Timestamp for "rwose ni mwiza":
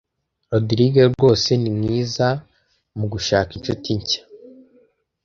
1.13-2.27